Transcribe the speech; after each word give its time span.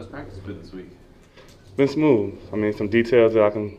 How's 0.00 0.08
practice 0.08 0.38
been 0.38 0.58
this 0.58 0.72
week? 0.72 0.88
It's 1.36 1.72
been 1.76 1.86
smooth. 1.86 2.34
I 2.54 2.56
mean, 2.56 2.72
some 2.72 2.88
details 2.88 3.34
that 3.34 3.42
I 3.42 3.50
can 3.50 3.78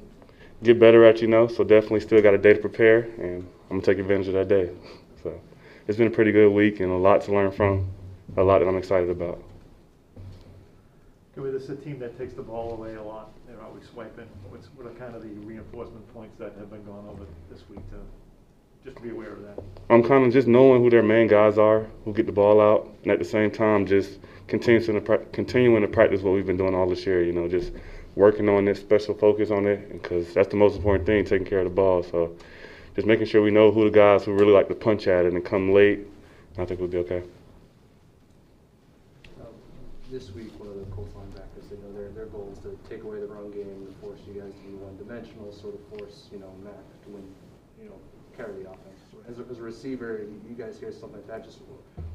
get 0.62 0.80
better 0.80 1.04
at, 1.04 1.20
you 1.20 1.28
know. 1.28 1.48
So 1.48 1.64
definitely 1.64 2.02
still 2.02 2.22
got 2.22 2.36
a 2.36 2.38
day 2.38 2.54
to 2.54 2.60
prepare, 2.60 3.00
and 3.18 3.38
I'm 3.72 3.80
gonna 3.80 3.82
take 3.82 3.98
advantage 3.98 4.28
of 4.28 4.36
that 4.36 4.48
day. 4.48 4.70
So 5.24 5.42
it's 5.88 5.98
been 5.98 6.06
a 6.06 6.12
pretty 6.12 6.32
good 6.32 6.52
week 6.52 6.80
and 6.80 6.92
a 6.92 6.96
lot 6.96 7.22
to 7.22 7.32
learn 7.32 7.52
from, 7.52 7.90
a 8.38 8.44
lot 8.44 8.60
that 8.60 8.68
I'm 8.68 8.78
excited 8.78 9.10
about. 9.10 9.42
Can 11.34 11.42
we, 11.42 11.50
this 11.50 11.64
is 11.64 11.70
a 11.72 11.76
team 11.78 11.98
that 11.98 12.16
takes 12.20 12.36
the 12.36 12.44
ball 12.44 12.74
away 12.74 12.94
a 12.94 13.04
lot, 13.04 13.32
they're 13.48 13.64
always 13.64 13.86
swiping. 13.92 14.28
What's, 14.50 14.68
what 14.76 14.86
are 14.86 14.94
kind 15.00 15.16
of 15.16 15.24
the 15.24 15.30
reinforcement 15.30 16.08
points 16.14 16.38
that 16.38 16.54
have 16.60 16.70
been 16.70 16.86
going 16.86 17.08
over 17.08 17.24
this 17.50 17.68
week 17.68 17.82
to, 17.90 17.96
just 18.86 18.98
to 18.98 19.02
be 19.02 19.10
aware 19.10 19.34
of 19.34 19.42
that? 19.42 19.64
I'm 19.90 20.04
kind 20.04 20.24
of 20.24 20.32
just 20.32 20.48
knowing 20.48 20.84
who 20.84 20.92
their 20.92 21.02
main 21.02 21.26
guys 21.26 21.58
are, 21.58 21.88
who 22.06 22.14
get 22.14 22.28
the 22.28 22.32
ball 22.32 22.62
out, 22.62 22.94
and 23.02 23.12
at 23.12 23.18
the 23.18 23.26
same 23.26 23.50
time 23.50 23.88
just 23.88 24.20
continuing 24.52 25.06
to 25.06 25.18
continuing 25.32 25.82
to 25.82 25.88
practice 25.88 26.22
what 26.22 26.34
we've 26.34 26.46
been 26.46 26.58
doing 26.58 26.76
all 26.76 26.88
this 26.88 27.06
year. 27.06 27.24
You 27.24 27.32
know, 27.32 27.48
just 27.48 27.72
working 28.16 28.50
on 28.50 28.66
this 28.66 28.80
special 28.82 29.16
focus 29.16 29.50
on 29.50 29.66
it, 29.66 29.94
because 29.94 30.34
that's 30.34 30.50
the 30.50 30.58
most 30.58 30.76
important 30.76 31.06
thing, 31.06 31.24
taking 31.24 31.48
care 31.48 31.60
of 31.60 31.66
the 31.66 31.72
ball. 31.72 32.04
So, 32.04 32.36
just 32.94 33.08
making 33.08 33.28
sure 33.28 33.42
we 33.42 33.50
know 33.50 33.72
who 33.72 33.86
the 33.86 33.98
guys 33.98 34.26
who 34.26 34.34
really 34.34 34.52
like 34.52 34.68
to 34.68 34.76
punch 34.76 35.08
at 35.08 35.26
it 35.26 35.34
and 35.34 35.44
come 35.44 35.72
late. 35.72 36.02
I 36.58 36.66
think 36.66 36.82
we'll 36.82 36.90
be 36.90 36.98
okay. 36.98 37.24
Um, 39.40 39.48
This 40.12 40.32
week, 40.36 40.52
one 40.60 40.68
of 40.68 40.76
the 40.76 40.84
Colts 40.94 41.14
linebackers, 41.16 41.72
you 41.72 41.78
know, 41.78 41.98
their, 41.98 42.10
their 42.10 42.26
goal 42.26 42.52
is 42.52 42.60
to 42.60 42.78
take 42.90 43.04
away 43.04 43.22
the 43.22 43.28
run 43.28 43.52
game, 43.52 43.88
to 43.88 44.06
force 44.06 44.20
you 44.28 44.42
guys 44.42 44.52
to 44.52 44.60
be 44.68 44.76
one-dimensional, 44.76 45.54
sort 45.54 45.76
of 45.76 45.98
force, 45.98 46.28
you 46.34 46.40
know, 46.40 46.52
Mac 46.62 46.76
to 47.06 47.10
win, 47.10 47.24
you 47.82 47.88
know, 47.88 47.96
carry 48.36 48.52
the 48.62 48.70
offense. 48.70 49.00
As 49.30 49.40
a, 49.40 49.46
as 49.50 49.60
a 49.60 49.62
receiver, 49.62 50.26
you 50.50 50.56
guys 50.56 50.78
hear 50.78 50.92
something 50.92 51.24
like 51.24 51.28
that, 51.28 51.46
just, 51.46 51.60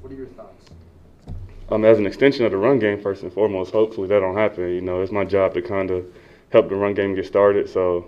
what 0.03 0.13
are 0.13 0.17
your 0.17 0.27
thoughts? 0.27 0.67
Um, 1.71 1.85
as 1.85 1.99
an 1.99 2.07
extension 2.07 2.45
of 2.45 2.53
the 2.53 2.57
run 2.57 2.79
game, 2.79 3.01
first 3.01 3.23
and 3.23 3.33
foremost, 3.33 3.73
hopefully 3.73 4.09
that 4.09 4.21
don't 4.21 4.37
happen. 4.37 4.69
You 4.69 4.81
know, 4.81 5.03
it's 5.03 5.13
my 5.13 5.25
job 5.25 5.55
to 5.55 5.63
kind 5.63 5.91
of 5.91 6.07
help 6.51 6.69
the 6.69 6.77
run 6.77 6.95
game 6.95 7.15
get 7.15 7.27
started. 7.27 7.69
So 7.69 8.07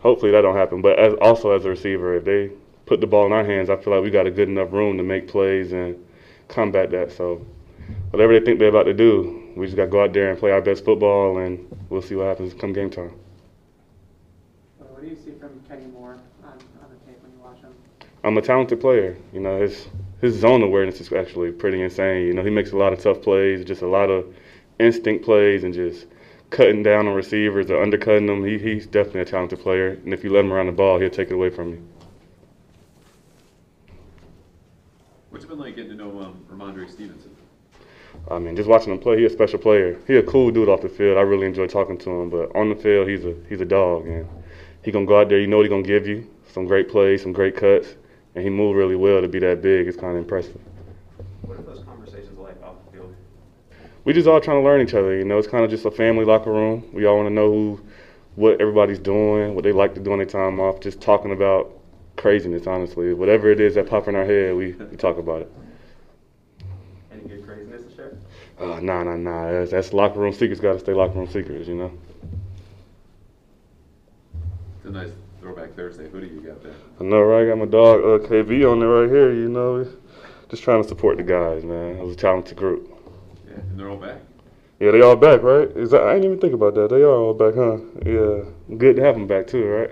hopefully 0.00 0.32
that 0.32 0.42
don't 0.42 0.56
happen. 0.56 0.82
But 0.82 0.98
as, 0.98 1.14
also 1.20 1.52
as 1.52 1.64
a 1.64 1.70
receiver, 1.70 2.16
if 2.16 2.24
they 2.24 2.50
put 2.86 3.00
the 3.00 3.06
ball 3.06 3.26
in 3.26 3.32
our 3.32 3.44
hands, 3.44 3.70
I 3.70 3.76
feel 3.76 3.94
like 3.94 4.02
we 4.02 4.10
got 4.10 4.26
a 4.26 4.30
good 4.30 4.48
enough 4.48 4.72
room 4.72 4.96
to 4.96 5.02
make 5.02 5.28
plays 5.28 5.72
and 5.72 5.96
combat 6.48 6.90
that. 6.90 7.12
So 7.12 7.44
whatever 8.10 8.38
they 8.38 8.44
think 8.44 8.58
they're 8.58 8.68
about 8.68 8.84
to 8.84 8.94
do, 8.94 9.52
we 9.56 9.66
just 9.66 9.76
got 9.76 9.86
to 9.86 9.90
go 9.90 10.02
out 10.02 10.12
there 10.12 10.30
and 10.30 10.38
play 10.38 10.50
our 10.50 10.60
best 10.60 10.84
football, 10.84 11.38
and 11.38 11.66
we'll 11.88 12.02
see 12.02 12.14
what 12.14 12.26
happens 12.26 12.52
come 12.54 12.72
game 12.72 12.90
time. 12.90 13.12
Uh, 14.80 14.84
What 14.84 15.02
do 15.02 15.08
you 15.08 15.16
see 15.16 15.32
from 15.40 15.60
Kenny 15.68 15.86
Moore 15.86 16.18
on, 16.44 16.50
on 16.52 16.58
the 16.90 17.06
tape 17.06 17.22
when 17.22 17.32
you 17.32 17.38
watch 17.42 17.60
him? 17.60 17.72
I'm 18.22 18.36
a 18.36 18.42
talented 18.42 18.80
player. 18.80 19.16
You 19.32 19.40
know, 19.40 19.60
his 19.60 19.88
his 20.20 20.34
zone 20.38 20.62
awareness 20.62 21.00
is 21.00 21.12
actually 21.12 21.52
pretty 21.52 21.82
insane. 21.82 22.26
You 22.26 22.34
know, 22.34 22.42
he 22.42 22.50
makes 22.50 22.72
a 22.72 22.76
lot 22.76 22.92
of 22.92 23.00
tough 23.00 23.22
plays, 23.22 23.64
just 23.64 23.82
a 23.82 23.88
lot 23.88 24.10
of 24.10 24.34
instinct 24.78 25.24
plays, 25.24 25.64
and 25.64 25.74
just 25.74 26.06
cutting 26.50 26.82
down 26.82 27.06
on 27.06 27.14
receivers 27.14 27.70
or 27.70 27.82
undercutting 27.82 28.26
them. 28.26 28.44
He, 28.44 28.58
he's 28.58 28.86
definitely 28.86 29.22
a 29.22 29.24
talented 29.26 29.60
player, 29.60 29.90
and 30.04 30.14
if 30.14 30.24
you 30.24 30.32
let 30.32 30.44
him 30.44 30.52
around 30.52 30.66
the 30.66 30.72
ball, 30.72 30.98
he'll 30.98 31.10
take 31.10 31.30
it 31.30 31.34
away 31.34 31.50
from 31.50 31.70
you. 31.70 31.88
What's 35.30 35.44
it 35.44 35.48
been 35.48 35.58
like 35.58 35.76
getting 35.76 35.90
to 35.90 35.96
know 35.96 36.20
um, 36.20 36.46
Rhamondre 36.50 36.90
Stevenson? 36.90 37.36
I 38.30 38.38
mean, 38.38 38.56
just 38.56 38.68
watching 38.68 38.92
him 38.92 38.98
play, 38.98 39.20
he's 39.20 39.30
a 39.30 39.34
special 39.34 39.58
player. 39.58 39.98
He's 40.06 40.18
a 40.18 40.22
cool 40.22 40.50
dude 40.50 40.70
off 40.70 40.80
the 40.80 40.88
field. 40.88 41.18
I 41.18 41.20
really 41.20 41.46
enjoy 41.46 41.66
talking 41.66 41.98
to 41.98 42.10
him, 42.10 42.30
but 42.30 42.54
on 42.56 42.70
the 42.70 42.74
field, 42.74 43.08
he's 43.08 43.24
a 43.24 43.34
he's 43.48 43.60
a 43.60 43.66
dog, 43.66 44.06
and 44.06 44.26
he 44.82 44.90
gonna 44.90 45.04
go 45.04 45.20
out 45.20 45.28
there. 45.28 45.38
You 45.38 45.46
know 45.46 45.58
what 45.58 45.64
he 45.64 45.68
gonna 45.68 45.82
give 45.82 46.06
you 46.06 46.26
some 46.50 46.64
great 46.64 46.88
plays, 46.88 47.22
some 47.22 47.32
great 47.32 47.54
cuts, 47.54 47.96
and 48.36 48.44
he 48.44 48.50
moved 48.50 48.76
really 48.76 48.96
well 48.96 49.22
to 49.22 49.28
be 49.28 49.38
that 49.40 49.62
big. 49.62 49.88
It's 49.88 49.96
kind 49.96 50.12
of 50.12 50.18
impressive. 50.18 50.60
What 51.40 51.58
are 51.58 51.62
those 51.62 51.82
conversations 51.84 52.38
like 52.38 52.62
off 52.62 52.74
the 52.84 52.98
field? 52.98 53.16
we 54.04 54.12
just 54.12 54.28
all 54.28 54.40
trying 54.40 54.60
to 54.60 54.64
learn 54.64 54.82
each 54.82 54.92
other. 54.92 55.16
You 55.16 55.24
know, 55.24 55.38
it's 55.38 55.48
kind 55.48 55.64
of 55.64 55.70
just 55.70 55.86
a 55.86 55.90
family 55.90 56.26
locker 56.26 56.52
room. 56.52 56.84
We 56.92 57.06
all 57.06 57.16
want 57.16 57.28
to 57.28 57.34
know 57.34 57.50
who, 57.50 57.80
what 58.34 58.60
everybody's 58.60 58.98
doing, 58.98 59.54
what 59.54 59.64
they 59.64 59.72
like 59.72 59.94
to 59.94 60.00
do 60.00 60.12
on 60.12 60.18
their 60.18 60.26
time 60.26 60.60
off. 60.60 60.80
Just 60.80 61.00
talking 61.00 61.32
about 61.32 61.72
craziness, 62.16 62.66
honestly. 62.66 63.14
Whatever 63.14 63.50
it 63.50 63.58
is 63.58 63.74
that 63.76 63.88
pop 63.88 64.06
in 64.06 64.14
our 64.14 64.26
head, 64.26 64.54
we, 64.54 64.72
we 64.72 64.96
talk 64.96 65.16
about 65.16 65.40
it. 65.42 65.52
Any 67.10 67.22
good 67.22 67.46
craziness 67.46 67.84
to 67.84 67.96
share? 67.96 68.16
Uh, 68.60 68.80
nah, 68.80 69.02
nah, 69.02 69.16
nah. 69.16 69.50
That's, 69.50 69.70
that's 69.70 69.92
locker 69.94 70.20
room 70.20 70.34
secrets. 70.34 70.60
Got 70.60 70.74
to 70.74 70.78
stay 70.78 70.92
locker 70.92 71.14
room 71.18 71.26
secrets. 71.26 71.66
You 71.68 71.76
know. 71.76 71.92
It's 74.96 75.04
a 75.04 75.08
nice 75.08 75.16
throwback 75.40 75.74
Thursday 75.74 76.08
hoodie 76.08 76.28
you 76.28 76.40
got 76.40 76.62
there. 76.62 76.72
I 76.98 77.04
know, 77.04 77.20
right? 77.20 77.44
I 77.44 77.48
got 77.48 77.58
my 77.58 77.66
dog 77.66 78.00
uh, 78.00 78.26
KB 78.26 78.70
on 78.70 78.80
there 78.80 78.88
right 78.88 79.10
here. 79.10 79.30
You 79.32 79.48
know, 79.48 79.86
just 80.48 80.62
trying 80.62 80.82
to 80.82 80.88
support 80.88 81.18
the 81.18 81.22
guys, 81.22 81.64
man. 81.64 81.96
It 81.96 82.02
was 82.02 82.14
a 82.14 82.18
talented 82.18 82.56
group. 82.56 82.88
Yeah, 83.46 83.56
and 83.56 83.78
they're 83.78 83.90
all 83.90 83.98
back. 83.98 84.20
Yeah, 84.80 84.92
they 84.92 85.02
all 85.02 85.16
back, 85.16 85.42
right? 85.42 85.68
Is 85.68 85.90
that, 85.90 86.02
I 86.02 86.14
didn't 86.14 86.24
even 86.24 86.40
think 86.40 86.54
about 86.54 86.74
that. 86.76 86.88
They 86.88 87.02
are 87.02 87.10
all 87.10 87.34
back, 87.34 87.54
huh? 87.54 87.78
Yeah, 88.06 88.76
good 88.78 88.96
to 88.96 89.02
have 89.02 89.16
them 89.16 89.26
back 89.26 89.46
too, 89.46 89.66
right? 89.66 89.90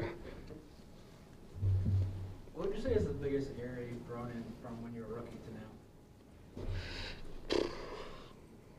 What 2.54 2.68
would 2.68 2.76
you 2.76 2.82
say 2.82 2.92
is 2.92 3.04
the 3.04 3.12
biggest 3.12 3.50
area 3.60 3.88
you've 3.90 4.06
grown 4.08 4.30
in 4.30 4.44
from 4.62 4.82
when 4.82 4.94
you 4.94 5.02
were 5.02 5.16
a 5.16 5.20
rookie 5.20 5.36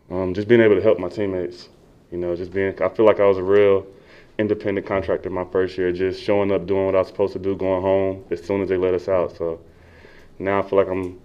to 0.09 0.15
now? 0.15 0.23
Um, 0.23 0.33
just 0.33 0.47
being 0.47 0.61
able 0.61 0.75
to 0.75 0.81
help 0.81 0.97
my 0.97 1.09
teammates. 1.09 1.69
You 2.11 2.17
know, 2.17 2.35
just 2.35 2.51
being. 2.51 2.81
I 2.81 2.89
feel 2.89 3.05
like 3.05 3.19
I 3.19 3.25
was 3.25 3.37
a 3.37 3.43
real 3.43 3.85
independent 4.37 4.85
contractor 4.85 5.29
my 5.29 5.45
first 5.45 5.77
year, 5.77 5.91
just 5.91 6.21
showing 6.21 6.51
up, 6.51 6.65
doing 6.65 6.85
what 6.85 6.95
I 6.95 6.99
was 6.99 7.07
supposed 7.07 7.33
to 7.33 7.39
do, 7.39 7.55
going 7.55 7.81
home 7.81 8.25
as 8.31 8.43
soon 8.43 8.61
as 8.61 8.69
they 8.69 8.77
let 8.77 8.93
us 8.93 9.07
out. 9.07 9.35
So 9.37 9.59
now 10.39 10.59
I 10.59 10.61
feel 10.61 10.77
like 10.77 10.87
I'm 10.87 11.19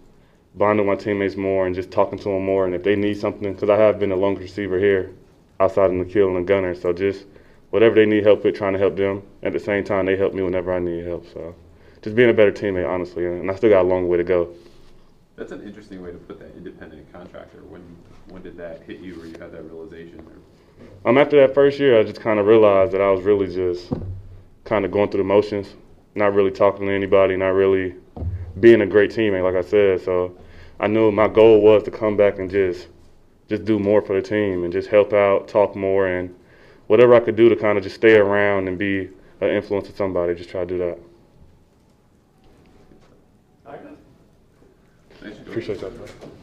bonding 0.54 0.86
with 0.86 0.98
my 0.98 1.02
teammates 1.02 1.36
more 1.36 1.66
and 1.66 1.74
just 1.74 1.90
talking 1.90 2.18
to 2.18 2.24
them 2.24 2.44
more. 2.44 2.64
And 2.64 2.74
if 2.74 2.82
they 2.82 2.96
need 2.96 3.18
something, 3.18 3.52
because 3.52 3.70
I 3.70 3.76
have 3.76 3.98
been 3.98 4.12
a 4.12 4.16
lone 4.16 4.36
receiver 4.36 4.78
here, 4.78 5.12
outside 5.58 5.90
in 5.90 5.98
the 5.98 6.26
and 6.26 6.36
the 6.36 6.42
gunner, 6.42 6.74
so 6.74 6.92
just 6.92 7.26
whatever 7.70 7.94
they 7.94 8.06
need 8.06 8.24
help 8.24 8.44
with, 8.44 8.56
trying 8.56 8.72
to 8.72 8.78
help 8.78 8.96
them. 8.96 9.22
At 9.42 9.52
the 9.52 9.60
same 9.60 9.84
time, 9.84 10.06
they 10.06 10.16
help 10.16 10.34
me 10.34 10.42
whenever 10.42 10.72
I 10.72 10.78
need 10.78 11.04
help. 11.04 11.26
So 11.32 11.54
just 12.02 12.16
being 12.16 12.30
a 12.30 12.34
better 12.34 12.52
teammate, 12.52 12.88
honestly. 12.88 13.26
And 13.26 13.50
I 13.50 13.54
still 13.54 13.70
got 13.70 13.82
a 13.82 13.88
long 13.88 14.08
way 14.08 14.16
to 14.16 14.24
go. 14.24 14.54
That's 15.40 15.52
an 15.52 15.62
interesting 15.66 16.02
way 16.02 16.12
to 16.12 16.18
put 16.18 16.38
that 16.40 16.54
independent 16.54 17.10
contractor. 17.14 17.62
When 17.66 17.80
when 18.28 18.42
did 18.42 18.58
that 18.58 18.82
hit 18.82 19.00
you, 19.00 19.18
or 19.22 19.24
you 19.24 19.38
had 19.40 19.52
that 19.52 19.62
realization? 19.62 20.22
Um, 21.06 21.16
after 21.16 21.40
that 21.40 21.54
first 21.54 21.80
year, 21.80 21.98
I 21.98 22.02
just 22.02 22.20
kind 22.20 22.38
of 22.38 22.44
realized 22.44 22.92
that 22.92 23.00
I 23.00 23.10
was 23.10 23.22
really 23.22 23.46
just 23.46 23.90
kind 24.64 24.84
of 24.84 24.90
going 24.90 25.10
through 25.10 25.22
the 25.22 25.24
motions, 25.24 25.76
not 26.14 26.34
really 26.34 26.50
talking 26.50 26.86
to 26.88 26.92
anybody, 26.92 27.38
not 27.38 27.54
really 27.54 27.94
being 28.60 28.82
a 28.82 28.86
great 28.86 29.12
teammate, 29.12 29.42
like 29.42 29.54
I 29.54 29.66
said. 29.66 30.02
So 30.02 30.36
I 30.78 30.88
knew 30.88 31.10
my 31.10 31.26
goal 31.26 31.62
was 31.62 31.84
to 31.84 31.90
come 31.90 32.18
back 32.18 32.38
and 32.38 32.50
just 32.50 32.88
just 33.48 33.64
do 33.64 33.78
more 33.78 34.02
for 34.02 34.20
the 34.20 34.28
team 34.28 34.64
and 34.64 34.70
just 34.70 34.90
help 34.90 35.14
out, 35.14 35.48
talk 35.48 35.74
more, 35.74 36.06
and 36.06 36.34
whatever 36.88 37.14
I 37.14 37.20
could 37.20 37.36
do 37.36 37.48
to 37.48 37.56
kind 37.56 37.78
of 37.78 37.84
just 37.84 37.96
stay 37.96 38.18
around 38.18 38.68
and 38.68 38.78
be 38.78 39.08
an 39.40 39.48
influence 39.48 39.88
to 39.88 39.96
somebody. 39.96 40.34
Just 40.34 40.50
try 40.50 40.60
to 40.60 40.66
do 40.66 40.76
that. 40.76 40.98
nice 45.22 45.36
job. 45.36 45.39
Appreciate 45.50 45.80
that. 45.80 46.39